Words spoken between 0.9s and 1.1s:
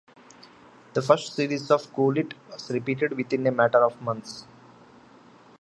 The